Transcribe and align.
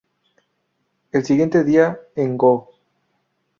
El 1.11 1.23
siguiente 1.25 1.63
día 1.63 1.99
en 2.15 2.35
"Go! 2.35 2.71